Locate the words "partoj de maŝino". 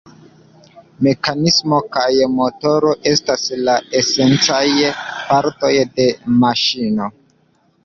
5.29-7.13